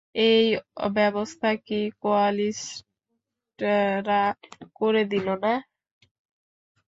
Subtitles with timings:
[0.27, 0.45] এই
[0.93, 2.63] ব্যবস্থা কি কোয়ালিস্টরা
[4.79, 5.53] করে দিল না?